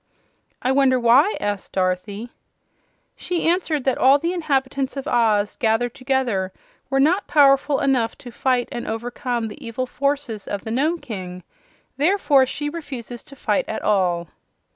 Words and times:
"I 0.63 0.71
wonder 0.71 0.99
why?" 0.99 1.37
asked 1.39 1.73
Dorothy. 1.73 2.31
"She 3.15 3.47
answered 3.47 3.83
that 3.83 3.99
all 3.99 4.17
the 4.17 4.33
inhabitants 4.33 4.97
of 4.97 5.07
Oz, 5.07 5.55
gathered 5.57 5.93
together, 5.93 6.51
were 6.89 6.99
not 6.99 7.27
powerful 7.27 7.79
enough 7.79 8.17
to 8.25 8.31
fight 8.31 8.67
and 8.71 8.87
overcome 8.87 9.47
the 9.47 9.63
evil 9.63 9.85
forces 9.85 10.47
of 10.47 10.63
the 10.63 10.71
Nome 10.71 11.01
King. 11.01 11.43
Therefore 11.97 12.47
she 12.47 12.67
refuses 12.67 13.23
to 13.25 13.35
fight 13.35 13.65
at 13.69 13.83
all." 13.83 14.29